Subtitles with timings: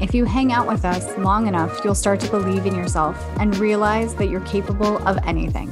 [0.00, 3.56] if you hang out with us long enough, you'll start to believe in yourself and
[3.58, 5.70] realize that you're capable of anything.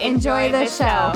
[0.00, 1.12] Enjoy, the, show.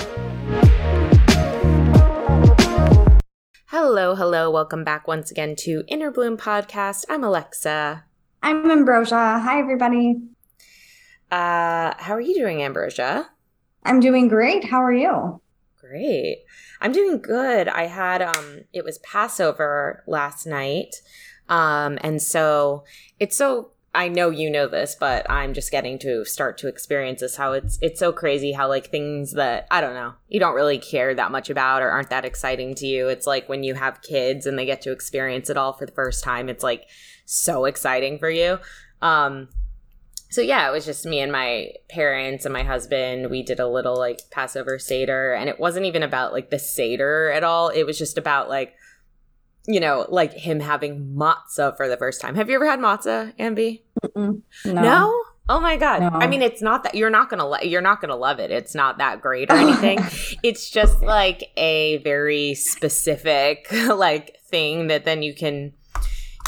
[3.66, 4.50] Hello, hello.
[4.50, 7.04] Welcome back once again to Inner Bloom Podcast.
[7.08, 8.04] I'm Alexa.
[8.42, 9.40] I'm Ambrosia.
[9.40, 10.16] Hi, everybody.
[11.30, 13.28] Uh, how are you doing, Ambrosia?
[13.84, 14.64] I'm doing great.
[14.64, 15.40] How are you?
[15.78, 16.44] Great.
[16.80, 17.68] I'm doing good.
[17.68, 20.94] I had um it was Passover last night.
[21.48, 22.84] Um and so
[23.18, 27.20] it's so I know you know this, but I'm just getting to start to experience
[27.20, 30.54] this how it's it's so crazy how like things that I don't know, you don't
[30.54, 33.08] really care that much about or aren't that exciting to you.
[33.08, 35.92] It's like when you have kids and they get to experience it all for the
[35.92, 36.86] first time, it's like
[37.24, 38.58] so exciting for you.
[39.00, 39.48] Um
[40.30, 43.30] so yeah, it was just me and my parents and my husband.
[43.30, 47.30] We did a little like Passover Seder, and it wasn't even about like the Seder
[47.30, 47.70] at all.
[47.70, 48.74] It was just about like,
[49.68, 52.34] you know, like him having matzah for the first time.
[52.34, 53.82] Have you ever had matzah, Ambi?
[54.16, 54.42] No.
[54.64, 55.22] no?
[55.50, 56.00] Oh my god!
[56.00, 56.10] No.
[56.12, 58.50] I mean, it's not that you're not gonna lo- you're not gonna love it.
[58.50, 59.98] It's not that great or anything.
[60.42, 65.72] it's just like a very specific like thing that then you can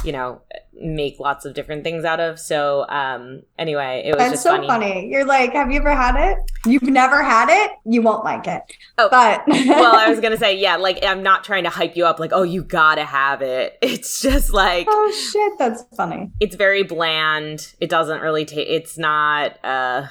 [0.04, 0.40] you know
[0.82, 4.52] make lots of different things out of so um anyway it was That's just so
[4.52, 4.66] funny.
[4.66, 5.08] funny.
[5.10, 6.38] You're like, have you ever had it?
[6.64, 7.72] You've never had it?
[7.84, 8.62] You won't like it.
[8.96, 12.06] Oh, But well i was gonna say yeah like i'm not trying to hype you
[12.06, 16.30] up like oh you gotta have it it's just like oh shit, that's funny.
[16.40, 20.06] it's very bland it doesn't really taste it's not uh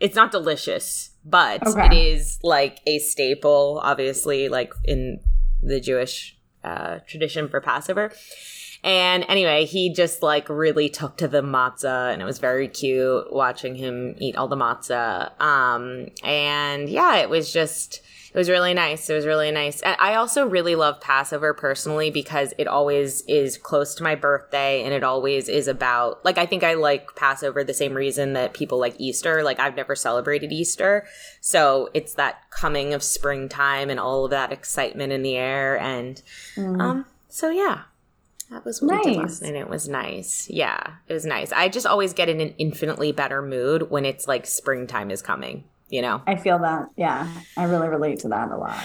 [0.00, 1.86] it's not delicious but Okay.
[1.86, 5.20] it is like a staple obviously like in
[5.62, 8.12] the jewish uh tradition for passover
[8.82, 13.32] and anyway he just like really took to the matzah and it was very cute
[13.32, 18.72] watching him eat all the matzah um and yeah it was just it was really
[18.72, 19.10] nice.
[19.10, 19.82] It was really nice.
[19.82, 24.82] And I also really love Passover personally because it always is close to my birthday
[24.82, 28.54] and it always is about, like, I think I like Passover the same reason that
[28.54, 29.42] people like Easter.
[29.42, 31.06] Like, I've never celebrated Easter.
[31.42, 35.78] So it's that coming of springtime and all of that excitement in the air.
[35.78, 36.22] And,
[36.56, 37.82] um, so yeah.
[38.52, 39.16] That was what we did Nice.
[39.16, 39.54] last night.
[39.54, 40.46] It was nice.
[40.50, 41.52] Yeah, it was nice.
[41.52, 45.64] I just always get in an infinitely better mood when it's like springtime is coming,
[45.88, 46.20] you know?
[46.26, 46.88] I feel that.
[46.96, 47.28] Yeah.
[47.56, 48.76] I really relate to that a lot.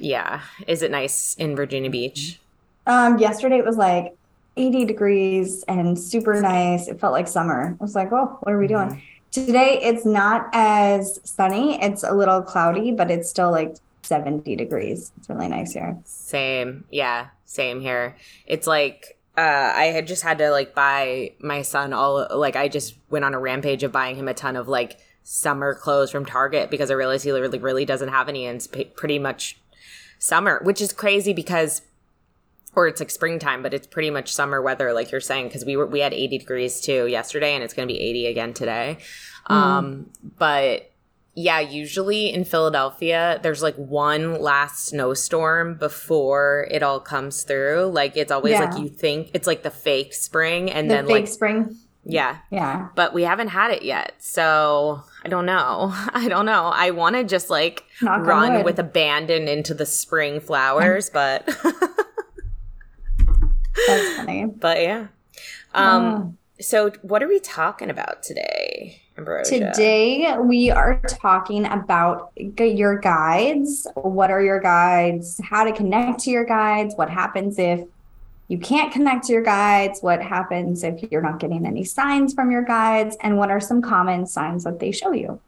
[0.00, 0.42] Yeah.
[0.68, 2.38] Is it nice in Virginia Beach?
[2.86, 4.14] Um, yesterday it was like
[4.56, 6.86] 80 degrees and super nice.
[6.86, 7.76] It felt like summer.
[7.80, 8.90] I was like, oh, what are we Mm-hmm.
[8.90, 9.02] doing?
[9.32, 11.82] Today it's not as sunny.
[11.82, 15.10] It's a little cloudy, but it's still like 70 degrees.
[15.16, 15.98] It's really nice here.
[16.04, 16.84] Same.
[16.92, 18.16] Yeah, same here.
[18.46, 22.68] It's like uh I had just had to like buy my son all like I
[22.68, 26.24] just went on a rampage of buying him a ton of like summer clothes from
[26.24, 29.58] Target because I realized he really really doesn't have any and it's p- pretty much
[30.18, 31.82] summer, which is crazy because
[32.74, 35.76] or it's like springtime, but it's pretty much summer weather, like you're saying, because we
[35.76, 38.98] were we had 80 degrees too yesterday, and it's going to be 80 again today.
[39.46, 40.90] Um, but
[41.40, 47.90] yeah, usually in Philadelphia, there's like one last snowstorm before it all comes through.
[47.94, 48.64] Like it's always Yeah.
[48.70, 51.76] like you think it's like the fake spring, and The then fake like spring.
[52.04, 52.88] yeah, Yeah.
[52.96, 54.14] but we haven't had it yet.
[54.18, 55.92] So I don't know.
[56.12, 56.72] I don't know.
[56.74, 61.46] I want to just like Knock run with abandon into the spring flowers, but
[63.86, 64.46] That's funny.
[64.56, 65.06] but yeah.
[65.74, 66.36] Um.
[66.60, 69.72] So what are we talking about today, Ambrosia?
[69.72, 73.86] Today, we are talking about your guides.
[73.94, 75.40] What are your guides?
[75.44, 76.96] How to connect to your guides?
[76.96, 77.86] What happens if
[78.48, 80.00] you can't connect to your guides?
[80.00, 83.16] What happens if you're not getting any signs from your guides?
[83.20, 85.40] And what are some common signs that they show you?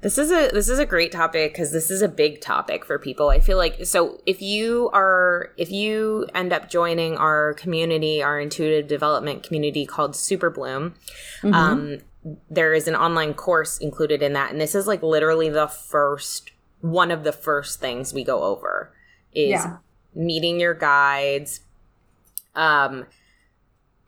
[0.00, 2.98] This is a this is a great topic because this is a big topic for
[3.00, 3.30] people.
[3.30, 8.38] I feel like so if you are if you end up joining our community, our
[8.38, 10.92] intuitive development community called Superbloom,
[11.42, 11.98] um,
[12.48, 16.52] there is an online course included in that, and this is like literally the first
[16.80, 18.92] one of the first things we go over
[19.34, 19.78] is Yeah.
[20.14, 21.60] meeting your guides
[22.54, 23.04] um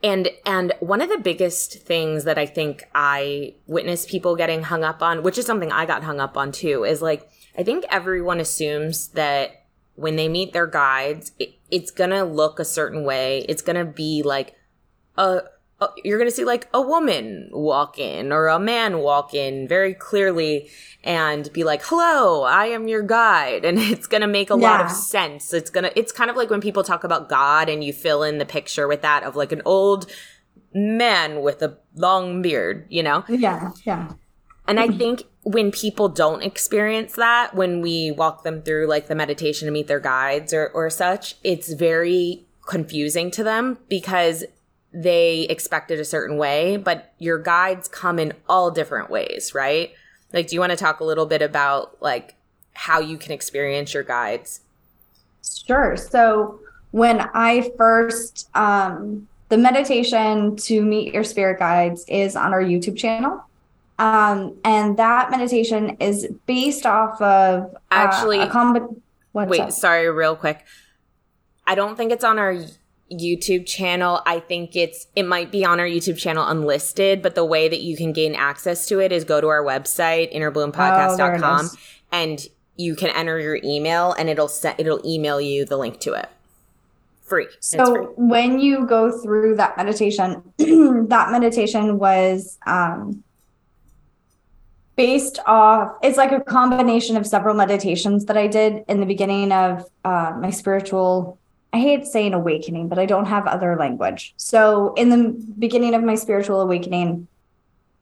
[0.01, 4.83] and and one of the biggest things that i think i witness people getting hung
[4.83, 7.85] up on which is something i got hung up on too is like i think
[7.89, 9.65] everyone assumes that
[9.95, 13.45] when they meet their guides it, it's gonna look a certain way.
[13.47, 14.55] It's gonna be like
[15.17, 15.41] a
[16.03, 20.69] you're gonna see like a woman walk in or a man walk in very clearly
[21.03, 24.91] and be like hello i am your guide and it's gonna make a lot of
[24.91, 28.23] sense it's gonna it's kind of like when people talk about god and you fill
[28.23, 30.05] in the picture with that of like an old
[30.73, 33.71] man with a long beard you know Yeah.
[33.85, 34.13] Yeah.
[34.67, 39.15] and I think when people don't experience that, when we walk them through like the
[39.15, 44.45] meditation to meet their guides or, or such, it's very confusing to them because
[44.93, 49.91] they expect it a certain way, but your guides come in all different ways, right?
[50.33, 52.35] Like, do you want to talk a little bit about like
[52.73, 54.61] how you can experience your guides?
[55.65, 55.95] Sure.
[55.97, 56.59] So
[56.91, 62.97] when I first, um, the meditation to meet your spirit guides is on our YouTube
[62.97, 63.43] channel.
[63.99, 68.99] Um, and that meditation is based off of uh, Actually- a combi-
[69.31, 70.65] what's Wait, sorry, real quick.
[71.67, 72.57] I don't think it's on our
[73.11, 74.21] YouTube channel.
[74.25, 77.81] I think it's it might be on our YouTube channel unlisted, but the way that
[77.81, 81.77] you can gain access to it is go to our website Oh, innerbloompodcast.com is.
[82.11, 82.47] and
[82.77, 86.29] you can enter your email and it'll set it'll email you the link to it.
[87.23, 87.45] Free.
[87.45, 87.85] it's free.
[87.85, 93.23] So when you go through that meditation, that meditation was um,
[94.95, 99.51] based off, it's like a combination of several meditations that I did in the beginning
[99.51, 101.39] of uh, my spiritual,
[101.73, 104.33] I hate saying awakening, but I don't have other language.
[104.37, 107.27] So in the beginning of my spiritual awakening,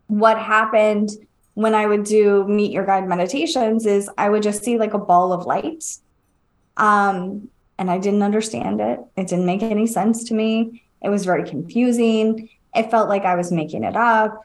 [0.08, 1.12] what happened
[1.54, 4.98] when I would do meet your guide meditations is I would just see like a
[4.98, 5.84] ball of light.
[6.78, 9.00] Um, and I didn't understand it.
[9.16, 10.84] It didn't make any sense to me.
[11.02, 12.50] It was very confusing.
[12.76, 14.44] It felt like I was making it up.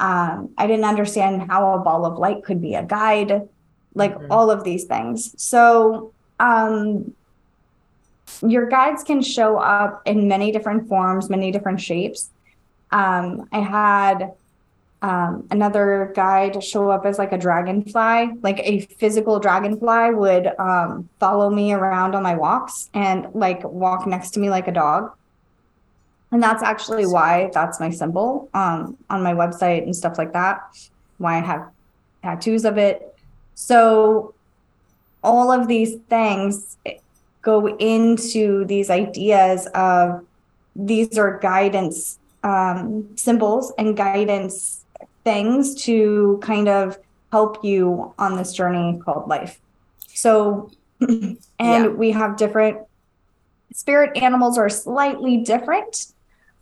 [0.00, 3.48] Um, I didn't understand how a ball of light could be a guide,
[3.94, 4.26] like Mhm.
[4.30, 5.34] all of these things.
[5.40, 7.14] So, um,
[8.42, 12.30] your guides can show up in many different forms, many different shapes.
[12.90, 14.32] Um, I had
[15.02, 21.08] um, another guide show up as like a dragonfly, like a physical dragonfly would um,
[21.20, 25.12] follow me around on my walks and like walk next to me like a dog.
[26.32, 30.60] And that's actually why that's my symbol um, on my website and stuff like that.
[31.18, 31.70] Why I have
[32.22, 33.14] tattoos of it.
[33.54, 34.34] So
[35.22, 36.76] all of these things
[37.46, 40.26] go into these ideas of
[40.74, 44.84] these are guidance um, symbols and guidance
[45.22, 46.98] things to kind of
[47.30, 49.60] help you on this journey called life.
[50.08, 50.70] So,
[51.00, 51.86] and Yeah.
[51.86, 52.78] we have different
[53.72, 56.06] spirit animals are slightly different,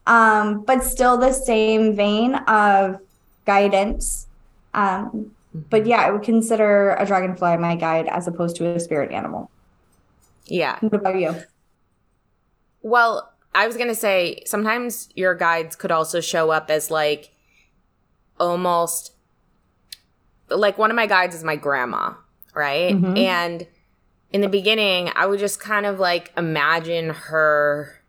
[0.06, 2.98] um, but still the same vein of
[3.46, 4.26] guidance.
[4.75, 5.30] Um,
[5.70, 9.50] but yeah, I would consider a dragonfly my guide as opposed to a spirit animal.
[10.46, 10.79] Yeah.
[10.81, 11.35] What about you?
[12.82, 17.31] Well, I was going to say sometimes your guides could also show up as like
[18.38, 19.12] almost
[20.50, 22.14] like one of my guides is my grandma,
[22.55, 22.94] right?
[22.94, 23.19] Mhm.
[23.19, 23.67] And
[24.32, 28.00] in the beginning, I would just kind of like imagine her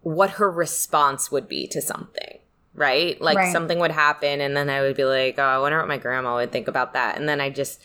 [0.00, 2.38] what her response would be to something,
[2.74, 3.20] right?
[3.20, 3.52] Like Right.
[3.52, 6.36] something would happen and then I would be like, "Oh, I wonder what my grandma
[6.36, 7.82] would think about that." And then I just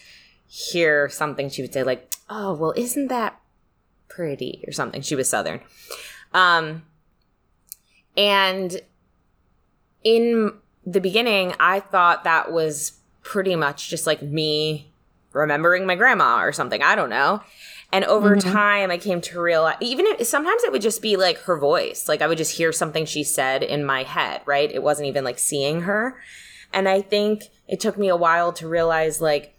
[0.47, 3.39] hear something she would say like, "Oh, well, isn't that
[4.15, 5.01] pretty?" or something.
[5.01, 5.61] She was southern.
[6.33, 6.83] Um
[8.17, 8.81] and
[10.03, 10.53] in
[10.85, 14.91] the beginning, I thought that was pretty much just like me
[15.31, 16.81] remembering my grandma or something.
[16.81, 17.41] I don't know.
[17.93, 18.51] And over Mhm.
[18.51, 22.07] time, I came to realize, even if sometimes it would just be like her voice.
[22.09, 24.71] Like I would just hear something she said in my head, right?
[24.71, 26.17] It wasn't even like seeing her.
[26.73, 29.53] And I think it took me a while to realize, like,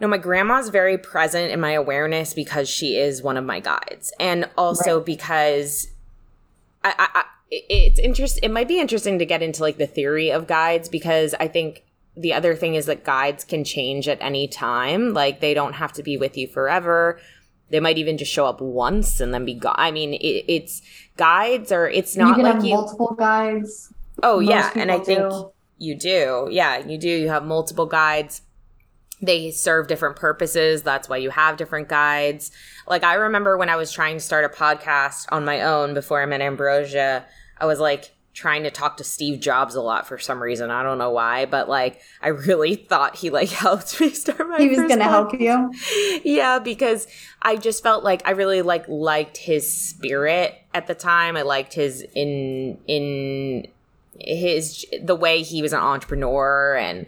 [0.00, 4.12] no, my grandma's very present in my awareness because she is one of my guides.
[4.20, 5.88] And also because
[6.84, 8.38] I, I, I it's interest.
[8.42, 11.84] It might be interesting to get into like the theory of guides because I think
[12.16, 15.14] the other thing is that guides can change at any time.
[15.14, 17.18] Like they don't have to be with you forever.
[17.70, 19.74] They might even just show up once and then be gone.
[19.76, 20.82] I mean, it, it's
[21.16, 22.74] guides or it's you not can like have you.
[22.74, 23.92] multiple guides.
[24.22, 26.48] oh yeah, and I people think you do.
[26.50, 27.08] Yeah, you do.
[27.08, 28.42] You have multiple guides.
[29.20, 30.82] They serve different purposes.
[30.82, 32.50] That's why you have different guides.
[32.86, 36.22] Like I remember when I was trying to start a podcast on my own before
[36.22, 37.24] I met Ambrosia,
[37.58, 40.70] I was like trying to talk to Steve Jobs a lot for some reason.
[40.70, 44.58] I don't know why, but like I really thought he like helped me start my
[44.58, 45.72] He was going to help you.
[46.24, 47.08] Yeah, because
[47.42, 51.36] I just felt like I really like liked his spirit at the time.
[51.36, 53.66] I liked his in in
[54.20, 57.06] his the way he was an entrepreneur and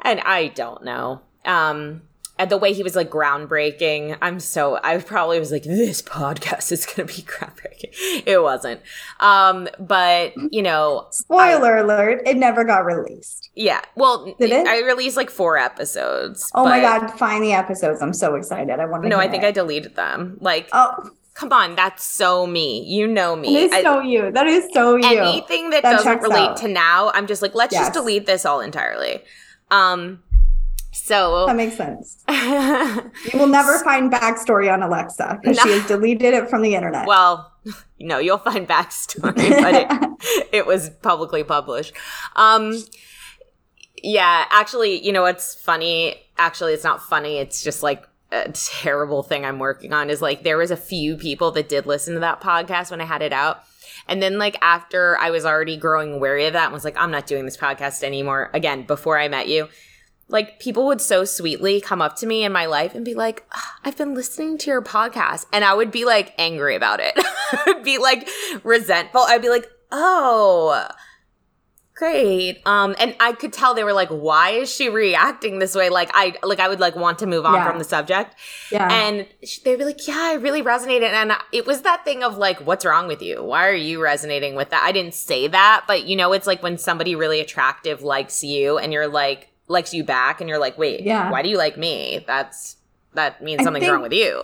[0.00, 1.20] and I don't know.
[1.44, 2.02] Um
[2.38, 4.16] and the way he was like groundbreaking.
[4.22, 8.22] I'm so I probably was like this podcast is going to be groundbreaking.
[8.26, 8.80] It wasn't.
[9.20, 13.50] Um but, you know, Spoiler alert, it never got released.
[13.54, 13.82] yeah.
[13.96, 14.66] Well, Did it?
[14.66, 16.50] I released like 4 episodes.
[16.54, 18.00] Oh my God, find the episodes.
[18.00, 18.80] I'm so excited.
[18.80, 19.46] I want to No, I think it.
[19.48, 20.38] I deleted them.
[20.40, 22.82] Like Oh, Come on, that's so me.
[22.84, 23.56] You know that me.
[23.56, 24.30] is I- so you.
[24.32, 25.04] That is so you.
[25.06, 26.56] anything that, That doesn't relate out.
[26.58, 27.82] to now, I'm just like, let's Yes.
[27.86, 29.22] just delete this all entirely.
[29.70, 30.22] Um,
[30.92, 32.22] so That makes sense.
[32.28, 35.62] You will never find backstory on Alexa because No.
[35.64, 37.06] she has deleted it from the internet.
[37.06, 37.52] well,
[38.00, 41.92] no, you'll find backstory, but it, it was publicly published.
[42.36, 42.74] Um,
[44.02, 46.16] yeah, actually, you know what's funny?
[46.38, 47.38] Actually, it's not funny.
[47.38, 50.10] It's just like a terrible thing I'm working on.
[50.10, 53.04] Is like there was a few people that did listen to that podcast when I
[53.04, 53.60] had it out.
[54.08, 57.12] And then, like, after I was already growing wary of that and was like, I'm
[57.12, 58.50] not doing this podcast anymore.
[58.52, 59.68] Again, before I met you,
[60.28, 63.44] like, people would so sweetly come up to me in my life and be like,
[63.52, 65.44] "Ah, I've been listening to your podcast.
[65.52, 67.12] And I would be like angry about it.
[67.16, 68.28] I would be like
[68.64, 69.20] resentful.
[69.22, 70.86] I'd be like, oh,
[71.94, 72.60] great.
[72.66, 75.88] Um, and I could tell they were like, why is she reacting this way?
[75.90, 77.68] Like, I, like, I would like want to move on Yeah.
[77.68, 78.34] from the subject.
[78.70, 78.90] yeah.
[78.90, 79.26] And
[79.64, 81.10] they'd be like, yeah, I really resonated.
[81.12, 83.42] And it was that thing of like, what's wrong with you?
[83.44, 84.82] Why are you resonating with that?
[84.82, 88.78] I didn't say that, but you know, it's like when somebody really attractive likes you
[88.78, 91.30] and you're like, likes you back and you're like, wait, Yeah.
[91.30, 92.24] why do you like me?
[92.26, 92.76] That's,
[93.14, 94.42] that means something's wrong with you.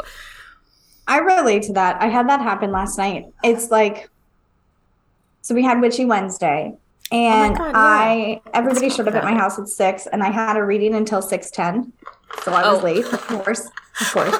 [1.06, 2.02] I relate to that.
[2.02, 3.26] I had that happen last night.
[3.42, 4.10] It's like,
[5.42, 6.74] so we had Witchy Wednesday,
[7.10, 7.72] and Oh God, yeah.
[7.74, 11.22] I everybody showed up at my house at six, and I had a reading until
[11.22, 11.90] six ten,
[12.42, 12.84] so I was Oh.
[12.84, 13.66] late, of course,
[14.00, 14.34] of course.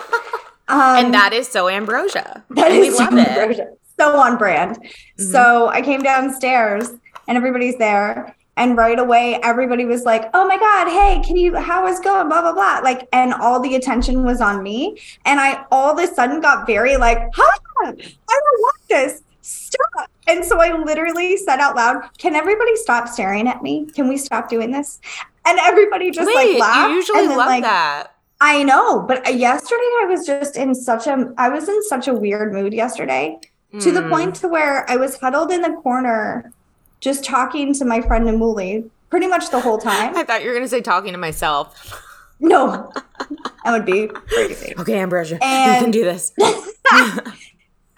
[0.69, 2.45] Um, and that is so ambrosia.
[2.51, 3.27] that is love so, it.
[3.29, 3.63] Mm-hmm.
[3.99, 4.79] so on brand.
[5.17, 6.91] So I came downstairs,
[7.27, 8.37] and everybody's there.
[8.59, 11.57] And right away, everybody was like, "Oh my God, hey, can you?
[11.57, 12.29] How is going?
[12.29, 15.99] Blah blah blah." Like, and all the attention was on me, and I all of
[15.99, 19.23] a sudden got very like, "Huh, I don't want this.
[19.43, 23.87] Stop!" And so I literally said out loud, "Can everybody stop staring at me?
[23.95, 25.01] Can we stop doing this?"
[25.47, 26.91] And everybody just Wait, like laughed.
[26.91, 28.09] you usually and then, love like, that.
[28.41, 32.13] I know, but yesterday I was just in such a I was in such a
[32.15, 33.39] weird mood yesterday
[33.81, 34.11] to the Hmm.
[34.11, 36.53] point to where I was huddled in the corner
[37.01, 40.17] just talking to my friend Namuli pretty much the whole time.
[40.17, 42.05] I thought you were going to say talking to myself.
[42.41, 42.93] No.
[43.65, 44.75] that would be crazy.
[44.79, 46.33] Okay, Ambrosia, you can do this.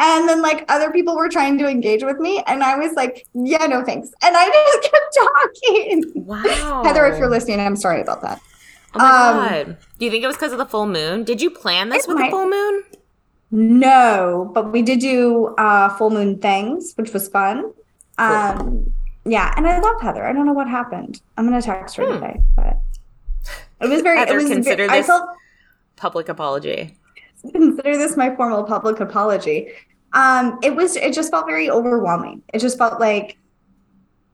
[0.02, 3.26] And then like other people were trying to engage with me and I was like,
[3.34, 4.08] yeah, no thanks.
[4.22, 4.46] And I
[4.80, 6.12] just kept talking.
[6.24, 6.82] Wow.
[6.84, 8.40] Heather, if you're listening, I'm sorry about that.
[8.94, 9.76] Oh my Um, god.
[9.98, 11.22] Do you think it was because of the full moon?
[11.24, 12.82] Did you plan this with might- the full moon?
[13.50, 17.72] No, but we did do uh full moon things, which was fun.
[18.20, 18.92] Um
[19.24, 20.24] yeah, and I love Heather.
[20.26, 21.20] I don't know what happened.
[21.36, 22.12] I'm gonna text her Hmm.
[22.14, 22.78] today, but
[23.80, 25.28] it was very Heather, it was consider I this- felt
[25.96, 26.96] Public apology.
[27.52, 29.68] consider this my formal public apology.
[30.12, 32.42] Um it was it just felt very overwhelming.
[32.54, 33.36] It just felt like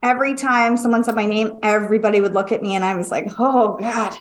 [0.03, 3.27] every time someone said my name, everybody would look at me and I was like,
[3.39, 4.17] "Oh god,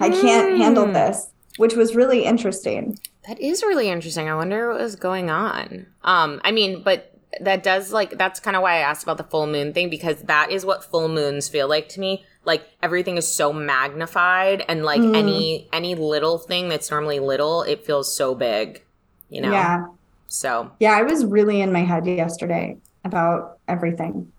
[0.00, 0.92] I can't handle Hmm.
[0.92, 2.98] this." Which was really interesting.
[3.26, 4.28] That is really interesting.
[4.28, 5.86] I wonder what was going on.
[6.04, 9.24] Um, I mean, but that does like that's kind of why I asked about the
[9.24, 12.24] full moon thing because that is what full moons feel like to me.
[12.44, 15.16] Like everything is so magnified and like Mm.
[15.16, 18.82] any any little thing that's normally little, it feels so big.
[19.28, 19.50] You know?
[19.52, 19.86] Yeah.
[20.28, 24.32] So Yeah, I was really in my head yesterday about everything.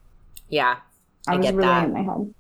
[0.50, 0.78] yeah.
[1.28, 1.84] I, I was really that.
[1.86, 2.34] in my head.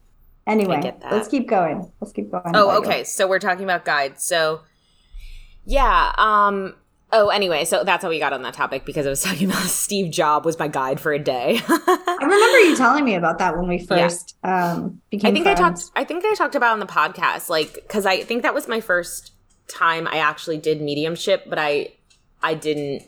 [0.47, 1.91] Anyway, let's keep going.
[1.99, 2.43] Let's keep going.
[2.55, 2.89] Oh, about you.
[2.89, 3.03] okay.
[3.03, 4.23] So we're talking about guides.
[4.23, 4.61] So
[5.65, 6.75] yeah, um
[7.11, 9.63] oh anyway, so that's how we got on that topic because I was talking about
[9.63, 11.59] Steve Job was my guide for a day.
[11.67, 15.53] I remember you telling me about that when we first um, became I think I
[15.53, 18.67] talked I think I talked about on the podcast like cuz I think that was
[18.67, 19.31] my first
[19.67, 21.93] time I actually did mediumship, but I
[22.41, 23.03] I didn't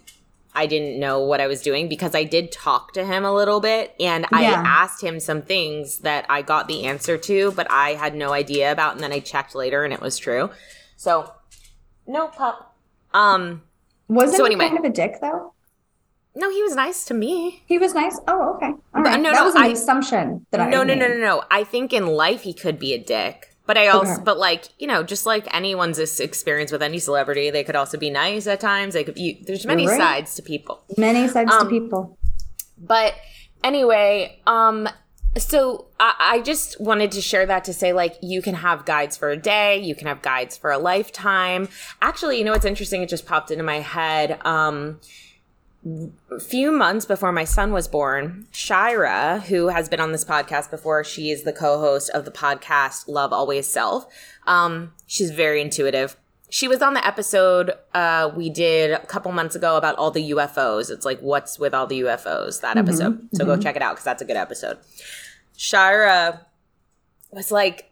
[0.56, 3.60] I didn't know what I was doing because I did talk to him a little
[3.60, 4.63] bit and I Yeah.
[4.65, 8.72] asked him some things that I got the answer to, but I had no idea
[8.72, 10.50] about and then I checked later and it was true.
[10.98, 11.32] So
[12.08, 12.75] no pup.
[13.13, 13.62] Um
[14.10, 15.54] Wasn't so he kind of a dick though?
[16.36, 17.63] no, he was nice to me.
[17.66, 18.18] He was nice.
[18.28, 18.68] Oh, okay.
[18.68, 21.18] All But, no, that no, was an I- assumption that I no, no, no, no,
[21.18, 21.44] no.
[21.51, 23.46] I think in life he could be a dick.
[23.66, 24.22] But I also, Okay.
[24.24, 27.98] but like, you know, just like anyone's ex- experience with any celebrity, they could also
[28.00, 28.94] be nice at times.
[28.96, 29.98] They could, you, there's many right.
[29.98, 30.82] sides to people.
[30.98, 32.18] Many sides Um, to people.
[32.80, 33.13] But
[33.63, 34.89] anyway, um,
[35.39, 39.17] so I, I just wanted to share that to say like you can have guides
[39.17, 41.69] for a day, you can have guides for a lifetime.
[42.01, 43.01] Actually, you know what's interesting?
[43.01, 44.39] It just popped into my head.
[44.46, 45.00] Um,
[46.29, 50.69] a few months before my son was born, Shira, who has been on this podcast
[50.69, 54.05] before, she is the co-host of the podcast Love Always Self.
[54.46, 56.17] Um, she's very intuitive.
[56.50, 60.31] She was on the episode uh, we did a couple months ago about all the
[60.31, 60.89] UFOs.
[60.89, 63.17] It's like what's with all the UFOs that episode.
[63.17, 63.55] Mm-hmm, so mm-hmm.
[63.55, 64.79] go check it out because that's a good episode.
[65.60, 66.46] Shira
[67.32, 67.92] was like,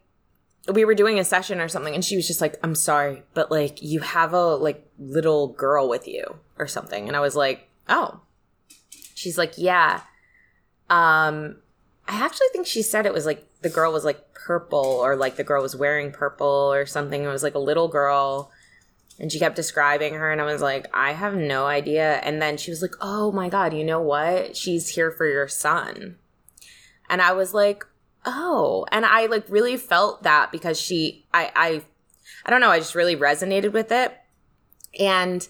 [0.71, 3.51] we were doing a session or something, and she was just like, "I'm sorry, but
[3.51, 7.67] like you have a like little girl with you or something," and I was like,
[7.89, 8.21] "Oh."
[9.15, 10.01] She's like, "Yeah."
[10.89, 11.57] Um,
[12.07, 15.35] I actually think she said it was like the girl was like purple or like
[15.35, 17.21] the girl was wearing purple or something.
[17.21, 18.49] It was like a little girl
[19.19, 22.15] and she kept describing her and I was like, I have no idea.
[22.23, 24.55] And then she was like, "Oh my god, you know what?
[24.55, 26.15] She's here for your son."
[27.09, 27.85] And I was like,
[28.25, 31.81] "Oh." And I like really felt that because she I I
[32.45, 34.17] I don't know, I just really resonated with it.
[34.99, 35.47] And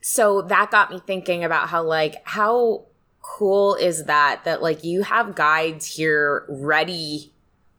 [0.00, 2.84] so that got me thinking about how like how
[3.20, 7.32] cool is that that like you have guides here ready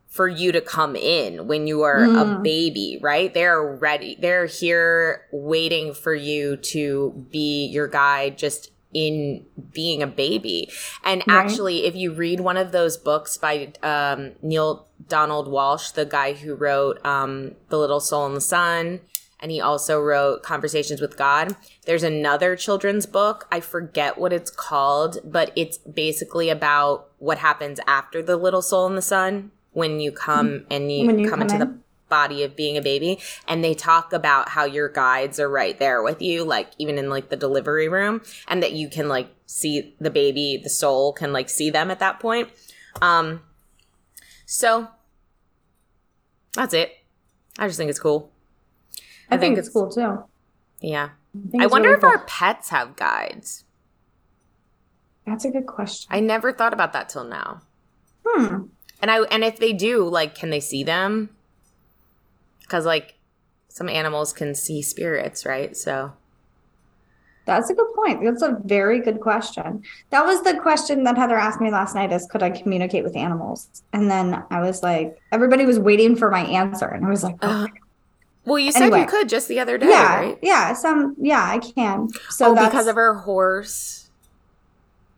[0.09, 2.39] for you to come in when you are mm.
[2.39, 3.33] a baby, right?
[3.33, 4.17] They're ready.
[4.19, 10.69] They're here waiting for you to be your guide just in being a baby.
[11.03, 11.37] And right.
[11.37, 16.33] actually, if you read one of those books by um, Neale Donald Walsch, the guy
[16.33, 19.01] who wrote um, The Little Soul and the Sun,
[19.39, 21.55] and he also wrote Conversations with God.
[21.85, 23.47] There's another children's book.
[23.51, 28.87] I forget what it's called, but it's basically about what happens after the little soul
[28.87, 30.73] in the sun when you come mm-hmm.
[30.73, 31.59] and you, you come, come, into in.
[31.59, 35.79] the body of being a baby and they talk about how your guides are right
[35.79, 39.29] there with you like even in like the delivery room and that you can like
[39.45, 42.49] see the baby the soul can like see them at that point
[43.01, 43.41] um
[44.45, 44.87] so
[46.53, 46.97] that's it
[47.59, 48.31] i just think it's cool
[49.29, 50.23] I, I think, think, it's cool too.
[50.79, 51.09] Yeah.
[51.59, 52.09] I, I wonder really if cool.
[52.11, 53.65] our pets have guides.
[55.25, 56.07] That's a good question.
[56.09, 57.61] I never thought about that till now.
[58.25, 58.63] Hmm.
[59.01, 61.29] And I and if they do, like, can they see them?
[62.67, 63.15] Because like
[63.69, 65.75] some animals can see spirits, right?
[65.75, 66.13] So
[67.45, 68.23] that's a good point.
[68.23, 69.83] That's a very good question.
[70.09, 73.15] That was the question that Heather asked me last night is could I communicate with
[73.15, 73.83] animals?
[73.93, 76.87] And then I was like, everybody was waiting for my answer.
[76.87, 77.67] And I was like, oh uh,
[78.47, 80.39] well, you said anyway, you could just the other day, yeah, right?
[80.41, 82.09] Yeah, some yeah, I can.
[82.29, 84.09] So oh, because of her horse.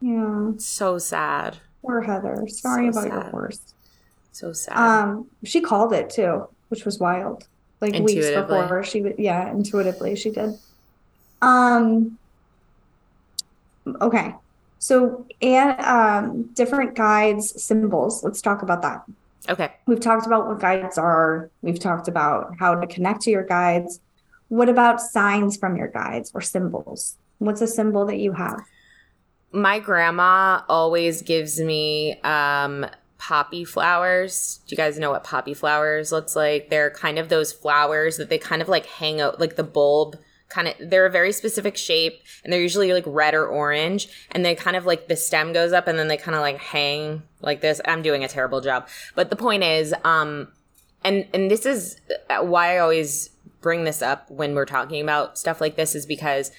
[0.02, 0.52] Yeah.
[0.58, 1.58] So sad.
[1.82, 2.48] Poor Heather.
[2.48, 3.14] Sorry so about sad.
[3.14, 3.74] your horse.
[4.32, 4.78] So sad.
[4.78, 7.48] Um, she called it too, which was wild.
[7.82, 10.58] Like weeks before she would yeah, intuitively she did.
[11.42, 12.18] Um
[14.02, 14.36] okay.
[14.80, 18.24] So and um different guides, symbols.
[18.24, 19.04] Let's talk about that.
[19.48, 19.72] Okay.
[19.88, 21.50] We've talked about what guides are.
[21.62, 24.00] We've talked about how to connect to your guides.
[24.50, 27.18] What about signs from your guides or symbols?
[27.38, 28.60] What's a symbol that you have?
[29.52, 32.86] My grandma always gives me um,
[33.20, 34.62] poppy flowers.
[34.66, 36.70] Do you guys know what poppy flowers looks like?
[36.70, 40.18] They're kind of those flowers that they kind of like hang out, like the bulb
[40.50, 44.44] kind of they're a very specific shape and they're usually like red or orange and
[44.44, 47.22] they kind of like the stem goes up and then they kind of like hang
[47.42, 50.48] like this i'm doing a terrible job but the point is um
[51.04, 52.02] and and this is
[52.42, 53.30] why i always
[53.62, 56.52] bring this up when we're talking about stuff like this is because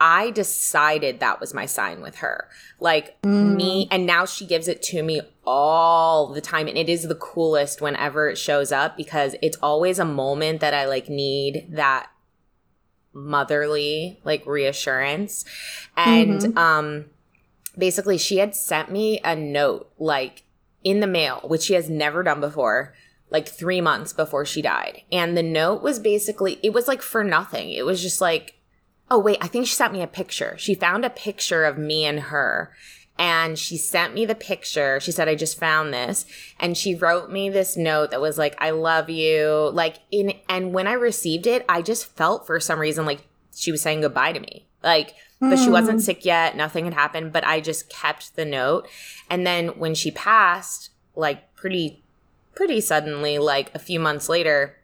[0.00, 2.48] I decided that was my sign with her.
[2.80, 3.56] Like mm.
[3.56, 6.68] me, and now she gives it to me all the time.
[6.68, 10.74] And it is the coolest whenever it shows up because it's always a moment that
[10.74, 12.10] I like need that
[13.18, 15.44] motherly like reassurance
[15.96, 16.58] and mm-hmm.
[16.58, 17.06] um
[17.76, 20.44] basically she had sent me a note like
[20.84, 22.94] in the mail which she has never done before
[23.30, 27.24] like 3 months before she died and the note was basically it was like for
[27.24, 28.57] nothing it was just like
[29.10, 32.04] oh wait i think she sent me a picture she found a picture of me
[32.04, 32.72] and her
[33.18, 35.00] and she sent me the picture.
[35.00, 36.24] She said, I just found this.
[36.60, 39.70] And she wrote me this note that was like, I love you.
[39.72, 43.22] Like in, and when I received it, I just felt for some reason like
[43.54, 44.68] she was saying goodbye to me.
[44.84, 45.50] Like, mm.
[45.50, 46.04] but she wasn't hmm.
[46.04, 46.56] sick yet.
[46.56, 48.88] Nothing had happened, but I just kept the note.
[49.28, 52.04] And then when she passed, like pretty,
[52.54, 54.77] pretty suddenly, like a few months later,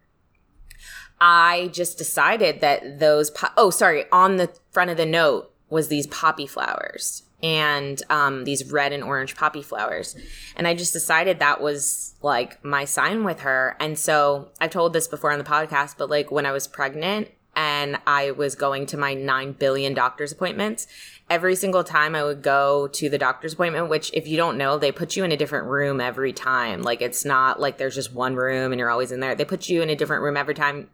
[1.26, 5.88] I just decided that those, po- oh, sorry, on the front of the note was
[5.88, 10.14] these poppy flowers and um, these red and orange poppy flowers.
[10.54, 13.74] And I just decided that was like my sign with her.
[13.80, 17.28] And so I've told this before on the podcast, but like when I was pregnant,
[17.56, 20.86] and I was going to my 9 billion doctor's appointments,
[21.30, 24.78] every single time I would go to the doctor's appointment, which if you don't know,
[24.78, 26.82] they put you in a different room every time.
[26.82, 29.34] Like it's not like there's just one room and you're always in there.
[29.34, 30.90] They put you in a different room every time.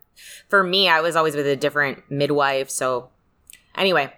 [0.48, 2.70] For me, I was always with a different midwife.
[2.70, 3.10] So
[3.74, 4.12] anyway,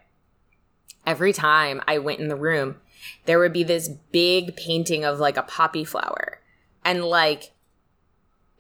[1.07, 2.77] every time I went in the room,
[3.25, 6.41] there would be this big painting of like a poppy flower.
[6.85, 7.53] And like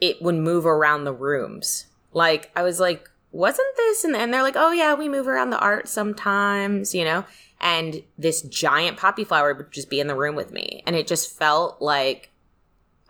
[0.00, 1.86] it would move around the rooms.
[2.12, 4.04] Like I was like, wasn't this?
[4.04, 7.24] And, and they're like, oh yeah, we move around the art sometimes, you know?
[7.60, 10.82] And this giant poppy flower would just be in the room with me.
[10.86, 12.30] And it just felt like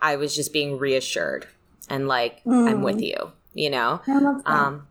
[0.00, 1.46] I was just being reassured
[1.88, 2.68] and like, mm.
[2.68, 4.00] I'm with you, you know?
[4.46, 4.86] Um,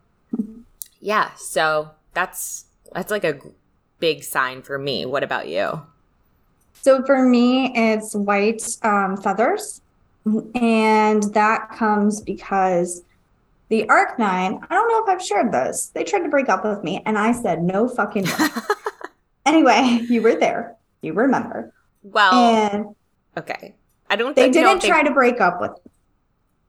[1.00, 1.32] yeah.
[1.34, 3.38] So that's, that's like a
[3.98, 5.06] big sign for me.
[5.06, 5.82] What about you?
[6.72, 9.80] So for me, it's white um, feathers.
[10.54, 13.02] And that comes because
[13.68, 15.92] the Arc Nine, I don't know if I've shared this.
[15.94, 18.48] They tried to break up with me, and I said, no fucking way.
[19.46, 20.76] anyway, you were there.
[21.00, 21.72] You remember.
[22.02, 22.94] Well, and
[23.38, 23.74] okay.
[24.10, 25.08] I don't think They didn't try they...
[25.08, 25.91] to break up with me.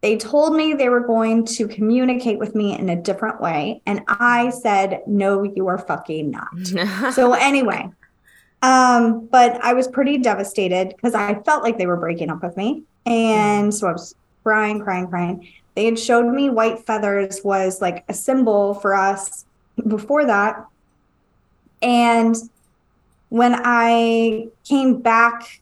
[0.03, 3.81] They told me they were going to communicate with me in a different way.
[3.87, 7.13] And I said, no, you are fucking not.
[7.13, 7.89] so, anyway,
[8.61, 12.55] um, but I was pretty devastated because I felt like they were breaking up with
[12.55, 12.83] me.
[13.07, 14.13] And so I was
[14.43, 19.45] crying, crying, crying they had showed me white feathers was like a symbol for us
[19.87, 20.65] before that.
[21.81, 22.35] And
[23.29, 25.61] when I came back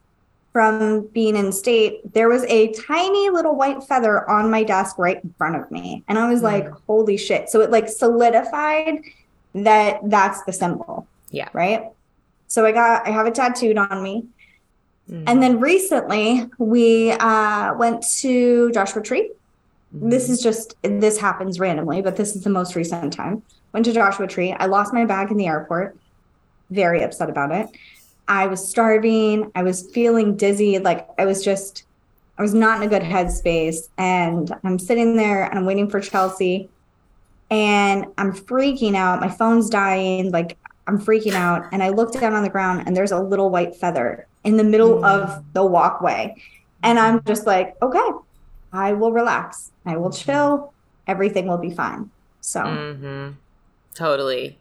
[0.52, 5.24] from being in state, there was a tiny little white feather on my desk right
[5.24, 6.04] in front of me.
[6.08, 6.44] And I was mm.
[6.44, 7.50] like, holy shit.
[7.50, 9.02] So it like solidified
[9.56, 11.08] that that's the symbol.
[11.30, 11.50] Yeah.
[11.54, 11.86] Right.
[12.48, 14.26] So I got, I have it tattooed on me.
[15.10, 15.24] Mm.
[15.28, 19.32] And then recently we uh, went to Joshua Tree
[19.92, 23.44] this is just this happens randomly, but this is the most recent time.
[23.74, 24.54] Went to Joshua Tree.
[24.54, 25.98] I lost my bag in the airport.
[26.70, 27.68] Very upset about it.
[28.32, 29.52] I was starving.
[29.56, 30.80] I was feeling dizzy.
[30.80, 31.84] Like I was just,
[32.38, 33.90] I was not in a good headspace.
[33.98, 36.70] And I'm sitting there and I'm waiting for Chelsea.
[37.50, 39.20] And I'm freaking out.
[39.20, 40.32] My phone's dying.
[40.32, 41.68] Like I'm freaking out.
[41.74, 44.64] And I look down on the ground and there's a little white feather in the
[44.64, 45.06] middle mm.
[45.06, 46.34] of the walkway.
[46.84, 48.10] And I'm just like, okay,
[48.72, 49.74] I will relax.
[49.86, 50.72] I will chill.
[51.06, 52.10] Everything will be fine.
[52.40, 53.32] So, mm-hmm.
[53.94, 54.58] totally.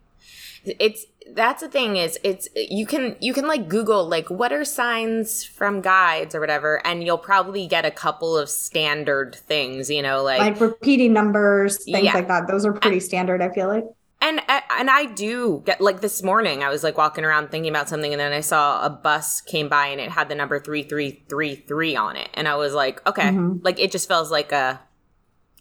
[0.65, 4.65] It's that's the thing is it's you can you can like google like what are
[4.65, 10.03] signs from guides or whatever and you'll probably get a couple of standard things you
[10.03, 12.15] know like like repeating numbers things yeah.
[12.15, 12.47] like that.
[12.49, 13.85] Those are pretty and, standard i feel like.
[14.23, 17.89] And and I do get like this morning I was like walking around thinking about
[17.89, 21.97] something and then I saw a bus came by and it had the number 3333
[21.97, 23.31] on it and I was like okay.
[23.31, 23.61] Mm-hmm.
[23.63, 24.79] like it just feels like a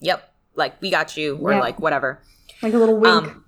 [0.01, 2.21] yep like we got you or like whatever.
[2.62, 3.27] Like a little wink.
[3.27, 3.45] Um,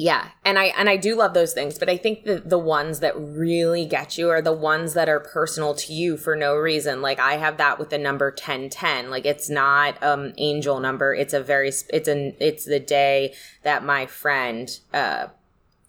[0.00, 3.00] yeah, and I and I do love those things, but I think the the ones
[3.00, 7.02] that really get you are the ones that are personal to you for no reason.
[7.02, 9.10] Like I have that with the number 1010.
[9.10, 11.12] Like it's not um angel number.
[11.12, 15.26] It's a very it's an it's the day that my friend uh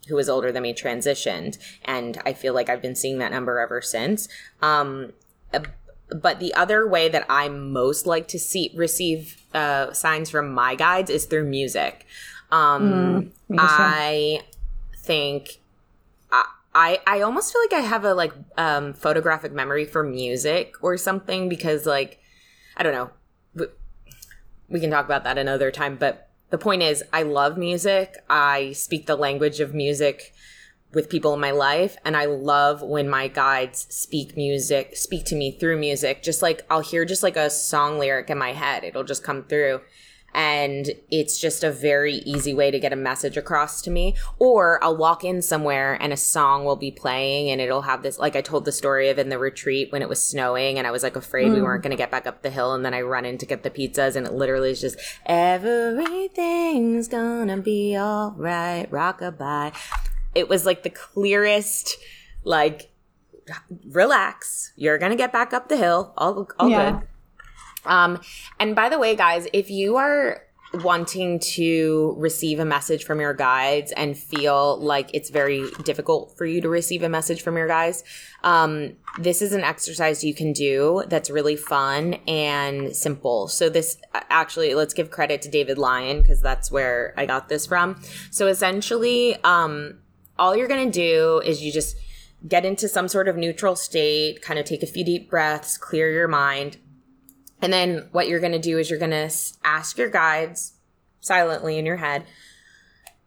[0.10, 3.60] who was older than me transitioned and I feel like I've been seeing that number
[3.60, 4.28] ever since.
[4.62, 5.14] Um
[6.14, 10.76] but the other way that I most like to see receive uh signs from my
[10.76, 12.06] guides is through music.
[12.52, 14.42] Um, mm, I
[14.98, 15.62] think
[16.74, 20.98] I, I almost feel like I have a like um, photographic memory for music or
[20.98, 22.20] something because like
[22.78, 23.10] I don't know.
[23.54, 23.66] We,
[24.70, 28.24] we can talk about that another time but the point is I love music.
[28.30, 30.34] I speak the language of music
[30.94, 35.36] with people in my life and I love when my guides speak music speak to
[35.36, 36.24] me through music.
[36.24, 38.86] Just like I'll hear just like a song lyric in my head.
[38.86, 39.82] It'll just come through
[40.34, 44.82] and it's just a very easy way to get a message across to me or
[44.84, 48.36] i'll walk in somewhere and a song will be playing and it'll have this like
[48.36, 51.04] i told the story of in the retreat when it was snowing and i was
[51.04, 51.56] like afraid mm.
[51.56, 53.46] we weren't going to get back up the hill and then i run in to
[53.46, 59.74] get the pizzas and it literally is just everything's gonna be all right rockabye
[60.34, 61.98] it was like the clearest
[62.44, 62.90] like
[63.90, 66.92] relax you're gonna get back up the hill all, all yeah.
[66.92, 67.08] good
[67.86, 68.20] um,
[68.60, 73.34] and by the way, guys, if you are wanting to receive a message from your
[73.34, 77.68] guides and feel like it's very difficult for you to receive a message from your
[77.68, 78.04] guides,
[78.44, 83.48] um, this is an exercise you can do that's really fun and simple.
[83.48, 87.66] So this actually, let's give credit to David Lyon because that's where I got this
[87.66, 88.02] from.
[88.30, 90.00] So essentially, um,
[90.40, 91.98] all you're going to do is you just
[92.48, 96.12] get into some sort of neutral state, kind of take a few deep breaths, clear
[96.12, 96.78] your mind
[97.62, 99.32] and then what you're going to do is you're going to
[99.64, 100.74] ask your guides
[101.20, 102.26] silently in your head,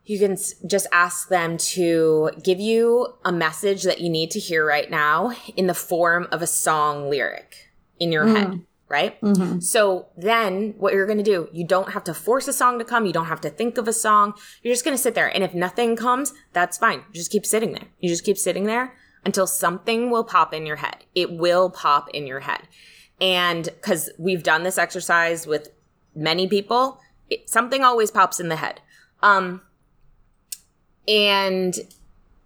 [0.04, 4.66] you can just ask them to give you a message that you need to hear
[4.66, 8.36] right now in the form of a song lyric in your mm.
[8.36, 9.20] head right?
[9.22, 9.60] Mm-hmm.
[9.60, 12.84] So then what you're going to do, you don't have to force a song to
[12.84, 13.06] come.
[13.06, 14.34] You don't have to think of a song.
[14.62, 15.26] You're just going to sit there.
[15.26, 16.98] And if nothing comes, that's fine.
[17.08, 17.88] You just keep sitting there.
[17.98, 18.94] You just keep sitting there
[19.24, 20.98] until something will pop in your head.
[21.14, 22.68] It will pop in your head.
[23.20, 25.68] And because we've done this exercise with
[26.14, 27.00] many people,
[27.30, 28.80] it, something always pops in the head.
[29.22, 29.62] Um,
[31.06, 31.74] and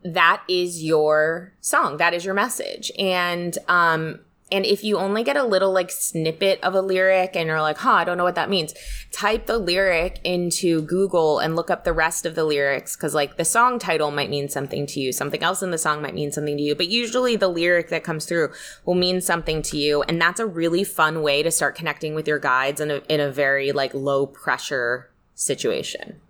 [0.04, 1.96] that is your song.
[1.96, 2.92] That is your message.
[2.98, 7.46] And, um, and if you only get a little like snippet of a lyric and
[7.46, 8.74] you're like, huh, I don't know what that means,
[9.12, 13.36] type the lyric into Google and look up the rest of the lyrics because like
[13.36, 15.12] the song title might mean something to you.
[15.12, 16.74] Something else in the song might mean something to you.
[16.74, 18.52] But usually the lyric that comes through
[18.86, 20.02] will mean something to you.
[20.02, 23.20] And that's a really fun way to start connecting with your guides in a, in
[23.20, 26.20] a very like low pressure situation.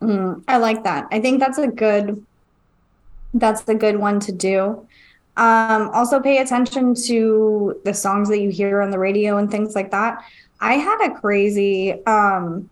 [0.00, 1.08] Mm, I like that.
[1.10, 2.24] I think that's a good,
[3.34, 4.86] that's a good one to do
[5.36, 9.74] um, also, pay attention to the songs that you hear on the radio and things
[9.74, 10.24] like that.
[10.60, 12.70] I had a crazy, um,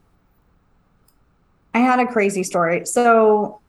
[1.74, 2.86] I had a crazy story.
[2.86, 3.60] So,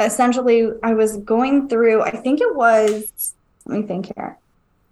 [0.00, 2.02] essentially, I was going through.
[2.02, 3.34] I think it was.
[3.66, 4.36] Let me think here.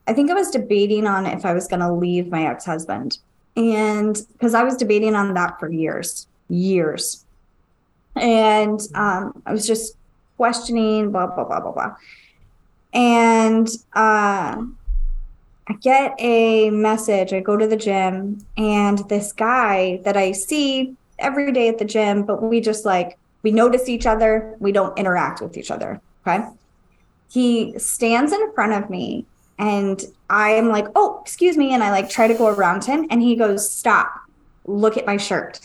[0.06, 3.18] I think I was debating on if I was going to leave my ex husband,
[3.56, 7.24] and because I was debating on that for years, years,
[8.14, 9.96] and um, I was just
[10.36, 11.96] questioning, blah blah blah blah blah
[12.92, 14.62] and uh,
[15.68, 17.32] I get a message.
[17.32, 21.84] I go to the gym, and this guy that I see every day at the
[21.84, 26.00] gym, but we just like we notice each other, we don't interact with each other.
[26.26, 26.44] Okay.
[27.30, 29.26] He stands in front of me,
[29.58, 31.74] and I am like, oh, excuse me.
[31.74, 34.10] And I like try to go around him, and he goes, stop,
[34.64, 35.60] look at my shirt.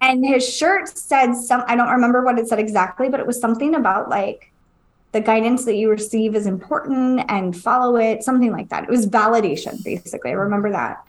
[0.00, 3.40] And his shirt said some, I don't remember what it said exactly, but it was
[3.40, 4.52] something about like,
[5.12, 8.84] the guidance that you receive is important and follow it, something like that.
[8.84, 10.30] It was validation, basically.
[10.30, 11.04] I remember that.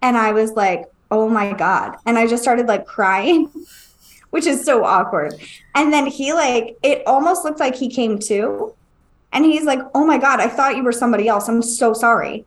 [0.00, 1.96] And I was like, oh my God.
[2.06, 3.50] And I just started like crying,
[4.30, 5.34] which is so awkward.
[5.74, 8.74] And then he like, it almost looked like he came to.
[9.34, 11.48] And he's like, oh my God, I thought you were somebody else.
[11.48, 12.44] I'm so sorry.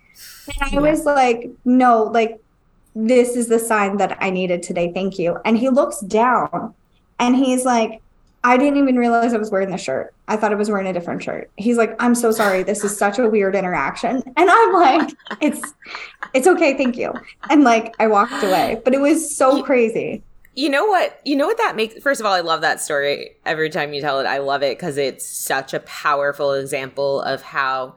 [0.48, 2.39] And I was like, no, like,
[2.96, 4.91] this is the sign that I needed today.
[4.94, 5.38] Thank you.
[5.46, 6.74] And he looks down
[7.20, 8.02] and he's like,
[8.45, 10.13] I didn't even realize I was wearing the shirt.
[10.27, 11.49] I thought I was wearing a different shirt.
[11.58, 12.62] He's like, "I'm so sorry.
[12.62, 15.10] This is such a weird interaction." And I'm like,
[15.41, 15.73] "It's
[16.36, 17.12] it's okay, thank you."
[17.49, 20.21] And like I walked away, but it was so crazy.
[20.53, 21.19] You know what?
[21.25, 23.36] You know what that makes First of all, I love that story.
[23.47, 27.41] Every time you tell it, I love it cuz it's such a powerful example of
[27.41, 27.95] how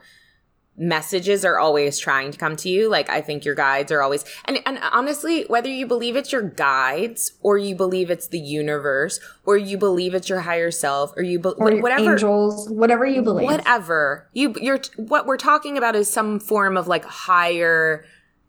[0.79, 2.89] messages are always trying to come to you.
[2.89, 6.43] Like I think your guides are always and and honestly, whether you believe it's your
[6.43, 11.23] guides or you believe it's the universe or you believe it's your higher self or
[11.23, 13.47] you be, or whatever angels, whatever you believe.
[13.47, 14.29] Whatever.
[14.33, 18.05] You you're what we're talking about is some form of like higher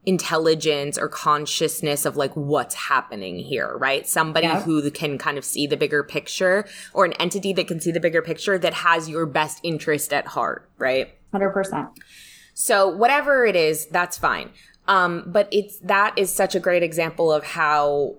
[0.05, 4.07] intelligence or consciousness of like what's happening here, right?
[4.07, 4.61] Somebody yeah.
[4.61, 7.99] who can kind of see the bigger picture or an entity that can see the
[7.99, 11.13] bigger picture that has your best interest at heart, right?
[11.33, 11.89] 100%.
[12.53, 14.49] So whatever it is, that's fine.
[14.87, 18.15] Um, but it's that is such a great example of how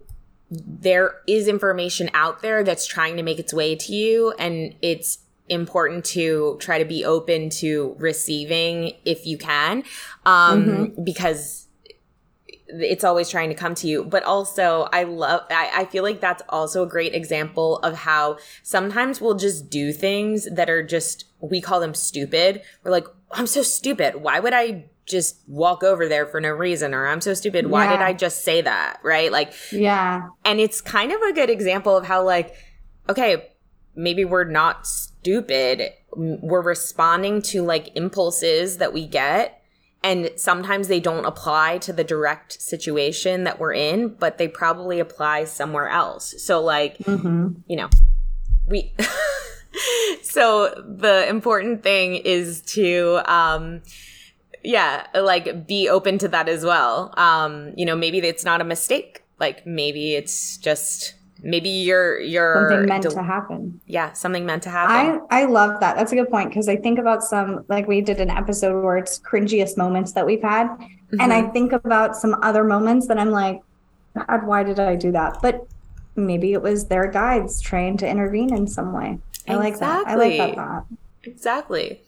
[0.51, 5.19] there is information out there that's trying to make its way to you and it's
[5.49, 9.85] important to try to be open to receiving if you can
[10.27, 11.05] um, mm-hmm.
[11.05, 11.67] because
[12.73, 14.05] it's always trying to come to you.
[14.05, 18.39] But also i love I, I feel like that's also a great example of how
[18.63, 22.63] sometimes we'll just do things that are just we call them stupid.
[22.85, 24.17] We're like i'm so stupid.
[24.17, 26.95] Why would i just walk over there for no reason?
[26.95, 27.67] or i'm so stupid.
[27.67, 27.91] Why yeah.
[27.93, 29.01] did i just say that?
[29.03, 29.31] Right?
[29.33, 30.29] Like yeah.
[30.45, 32.55] and it's kind of a good example of how like
[33.09, 33.51] okay
[33.95, 35.93] maybe we're not stupid.
[36.17, 39.60] We're responding to like impulses that we get
[40.03, 45.01] and sometimes they don't apply to the direct situation that we're in but they probably
[45.01, 46.35] apply somewhere else.
[46.43, 47.49] So like mm-hmm.
[47.67, 47.89] you know
[48.67, 48.95] we
[50.23, 53.83] so the important thing is to um
[54.63, 57.13] yeah like be open to that as well.
[57.17, 59.23] Um you know maybe it's not a mistake.
[59.39, 63.81] Like maybe it's just maybe you're you're something meant del- to happen.
[63.87, 65.23] Yeah something meant to happen.
[65.31, 65.97] I i love that.
[65.97, 68.97] That's a good point because i think about some like we did an episode where
[68.97, 71.21] it's cringiest moments that we've had mm-hmm.
[71.21, 71.53] and i mm-hmm.
[71.53, 73.61] think about some other moments that i'm like
[74.15, 75.39] god why did i do that?
[75.43, 75.67] But
[76.17, 79.19] maybe it was their guides trying to intervene in some way.
[79.49, 79.57] I exactly.
[79.57, 80.07] like that.
[80.07, 80.87] I like that thought.
[81.25, 82.03] Exactly.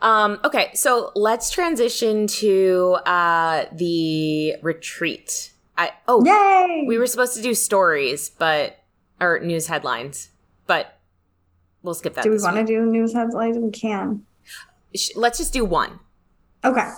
[0.00, 6.84] Um, okay, so let's transition to uh, the retreat I oh Yay!
[6.86, 8.78] we were supposed to do stories, but
[9.20, 10.30] or news headlines,
[10.66, 10.98] but
[11.82, 12.24] we'll skip that.
[12.24, 13.58] Do we want to do news headlines?
[13.58, 14.24] We can.
[15.16, 15.98] Let's just do one.
[16.64, 16.88] Okay.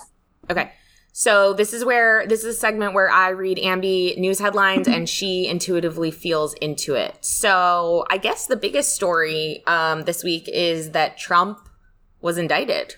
[0.49, 0.71] Okay.
[1.19, 5.09] So this is where this is a segment where I read Ambi news headlines and
[5.09, 7.17] she intuitively feels into it.
[7.21, 11.69] So I guess the biggest story um, this week is that Trump
[12.21, 12.97] was indicted.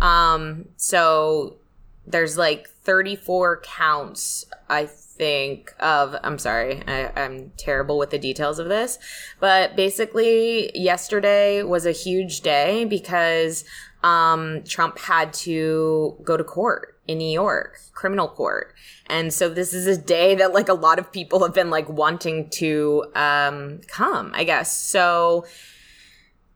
[0.00, 1.59] Um, so
[2.06, 6.16] there's like 34 counts, I think, of.
[6.22, 8.98] I'm sorry, I, I'm terrible with the details of this,
[9.38, 13.64] but basically, yesterday was a huge day because
[14.02, 18.74] um, Trump had to go to court in New York, criminal court.
[19.06, 21.88] And so this is a day that like a lot of people have been like
[21.88, 24.80] wanting to um, come, I guess.
[24.80, 25.44] So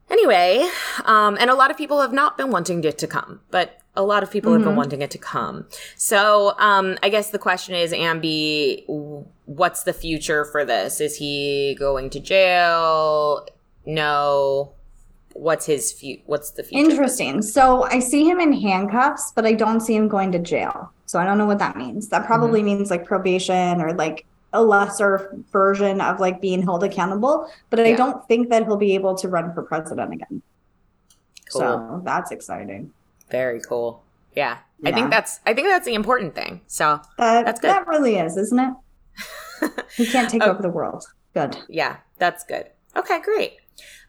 [0.08, 0.68] anyway,
[1.04, 4.02] um, and a lot of people have not been wanting it to come, but a
[4.02, 5.66] lot of people have been wanting it to come.
[5.96, 8.84] So um, I guess the question is, Ambi,
[9.46, 11.00] what's the future for this?
[11.00, 13.46] Is he going to jail?
[13.86, 14.72] No.
[15.34, 16.90] What's his fu- What's the future?
[16.90, 17.42] Interesting.
[17.42, 20.92] So I see him in handcuffs, but I don't see him going to jail.
[21.06, 22.08] So I don't know what that means.
[22.08, 22.66] That probably Mm-hmm.
[22.78, 27.48] means like probation or like a lesser version of like being held accountable.
[27.70, 30.42] But I don't think that he'll be able to run for president again.
[31.52, 31.60] Cool.
[31.60, 32.92] So that's exciting.
[33.30, 34.02] Very cool.
[34.34, 34.58] Yeah.
[34.84, 36.60] I think that's I think that's the important thing.
[36.66, 37.70] So That That's good.
[37.70, 38.74] that really is, isn't it?
[39.96, 40.50] he can't take Oh.
[40.50, 41.04] over the world.
[41.32, 41.56] Good.
[41.68, 42.66] yeah, that's good.
[42.96, 43.54] Okay, great.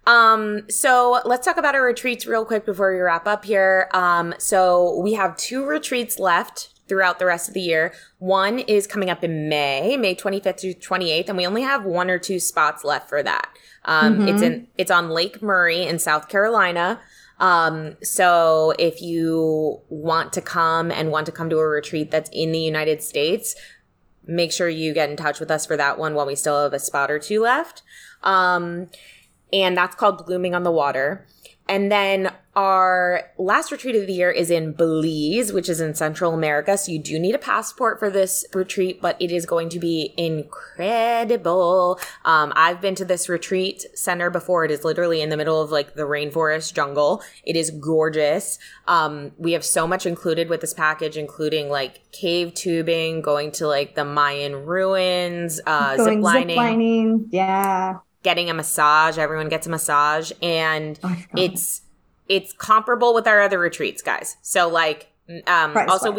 [0.06, 3.89] Um, so let's talk about our retreats real quick before we wrap up here.
[3.93, 7.93] Um, so we have two retreats left throughout the rest of the year.
[8.19, 12.12] One is coming up in May, May 25th through 28th, and we only have one
[12.12, 13.49] or two spots left for that.
[13.86, 16.99] Um, it's in it's on Lake Murray in South Carolina.
[17.39, 22.30] Um, so if you want to come and want to come to a retreat that's
[22.32, 23.56] in the United States,
[24.26, 26.74] make sure you get in touch with us for that one while we still have
[26.74, 27.84] a spot or two left.
[28.24, 28.89] Um,
[29.54, 31.28] and that's called Blooming on the Water.
[31.67, 36.34] And then our last retreat of the year is in Belize, which is in Central
[36.34, 36.78] America.
[36.78, 40.13] So you do need a passport for this retreat, but it is going to be
[40.15, 41.99] incredible.
[42.23, 44.63] Um, I've been to this retreat center before.
[44.63, 47.21] It is literally in the middle of like the rainforest jungle.
[47.43, 48.58] It is gorgeous.
[48.88, 53.67] Um, we have so much included with this package, including like cave tubing, going to
[53.67, 57.28] like the Mayan ruins, uh, zip Going lining zip lining.
[57.32, 57.97] Yeah.
[58.25, 59.17] Getting a massage.
[59.17, 61.81] Everyone gets a massage, and Oh, it's
[62.27, 64.35] it's comparable with our other retreats, guys.
[64.41, 65.11] So like,
[65.47, 66.15] um, Price also wise.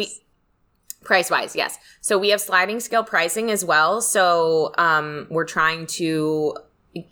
[1.01, 1.77] we price wise, yes.
[2.01, 4.01] So we have sliding scale pricing as well.
[4.01, 6.55] So um, we're trying to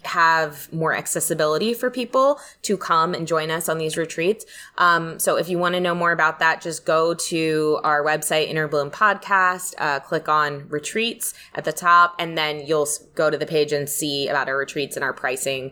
[0.03, 4.45] have more accessibility for people to come and join us on these retreats.
[4.77, 8.51] Um, so if you want to know more about that, just go to our website,
[8.51, 13.45] Innerbloom Podcast, uh, click on retreats at the top, and then you'll go to the
[13.45, 15.71] page and see about our retreats and our pricing,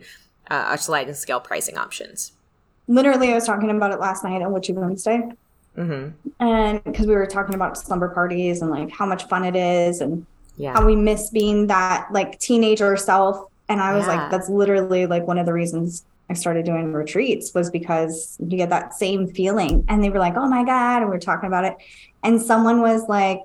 [0.51, 2.33] uh, our sliding scale pricing options.
[2.87, 5.21] Literally, I was talking about it last night on Witchy Wednesday.
[5.75, 9.55] hmm And because we were talking about slumber parties and like how much fun it
[9.55, 10.25] is and
[10.57, 10.73] Yeah.
[10.73, 13.47] how we miss being that like teenager self.
[13.69, 14.15] And I was Yeah.
[14.15, 18.57] like, that's literally like one of the reasons I started doing retreats was because you
[18.57, 19.85] get that same feeling.
[19.87, 21.01] And they were like, oh my God.
[21.01, 21.75] And we are talking about it.
[22.23, 23.39] And someone was like,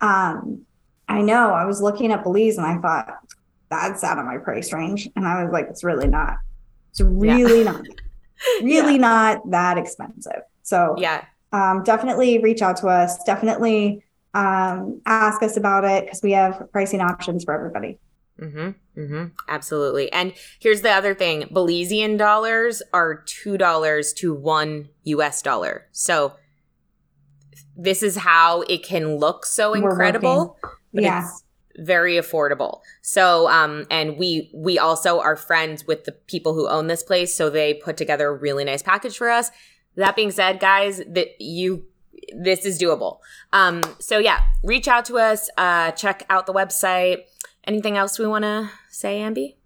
[0.00, 0.62] um,
[1.08, 3.18] I know, I was looking at Belize and I thought,
[3.70, 5.08] that's out of my price range.
[5.16, 6.38] And I was like, it's really not.
[6.90, 7.86] It's really not.
[8.62, 10.42] Really not that expensive.
[10.62, 11.24] So yeah.
[11.52, 13.20] um, definitely reach out to us.
[13.24, 17.98] Definitely um, ask us about it because we have pricing options for everybody.
[18.40, 19.00] Mm-hmm.
[19.00, 19.24] Mm-hmm.
[19.48, 20.10] Absolutely.
[20.12, 25.42] And here's the other thing: Belizean dollars are two dollars to one U.S.
[25.42, 25.86] dollar.
[25.92, 26.34] So
[27.76, 30.58] this is how it can look so incredible,
[30.92, 31.22] but Yeah.
[31.24, 31.44] it's
[31.78, 32.80] very affordable.
[33.02, 37.34] So, um, and we we also are friends with the people who own this place,
[37.34, 39.50] so they put together a really nice package for us.
[39.96, 41.84] That being said, guys, that you
[42.36, 43.18] this is doable.
[43.52, 45.48] Um, so yeah, reach out to us.
[45.56, 47.22] Uh, check out the website.
[47.68, 49.56] Anything else we want to say, Ambi?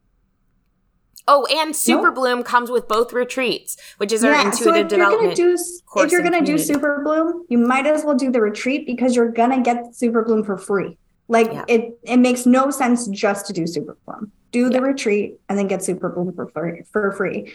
[1.28, 2.16] Oh, and Super Nope.
[2.16, 4.50] Bloom comes with both retreats, which is our Yeah.
[4.50, 5.36] So intuitive if you're gonna development.
[5.36, 6.58] do course if you're gonna do.
[6.58, 10.58] Super Bloom, you might as well do the retreat because you're gonna get Superbloom for
[10.58, 10.98] free.
[11.28, 11.64] Like Yeah.
[11.68, 14.30] it it makes no sense just to do Superbloom.
[14.50, 14.80] Do the Yeah.
[14.80, 17.52] retreat and then get Superbloom for free for free.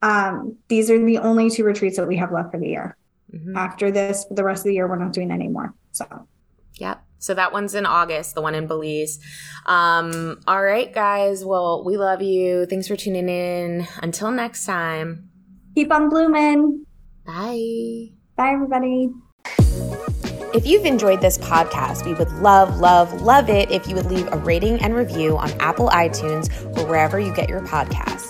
[0.00, 2.96] Um, these are the only two retreats that we have left for the year.
[3.34, 3.54] Mhm.
[3.54, 5.74] After this, for the rest of the year, we're not doing any more.
[5.92, 6.06] So
[6.78, 7.02] Yep.
[7.20, 9.20] So that one's in August, the one in Belize.
[9.66, 11.44] Um, all right, guys.
[11.44, 12.66] Well, we love you.
[12.66, 13.86] Thanks for tuning in.
[14.02, 15.30] Until next time.
[15.74, 16.84] keep on blooming.
[17.24, 18.08] Bye.
[18.36, 19.10] Bye everybody.
[20.52, 24.26] If you've enjoyed this podcast, we would love, love, love it if you would leave
[24.32, 28.29] a rating and review on Apple iTunes or wherever you get your podcasts.